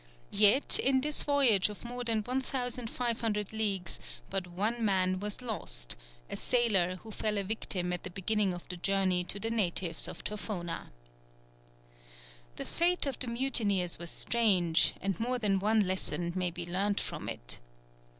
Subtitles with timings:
[0.33, 3.99] Yet in this voyage of more than 1500 leagues
[4.31, 5.95] but one man was lost,
[6.27, 10.07] a sailor who fell a victim at the beginning of the journey to the natives
[10.07, 10.89] of Tofona.
[12.55, 16.99] The fate of the mutineers was strange, and more than one lesson may be learnt
[16.99, 17.59] from it.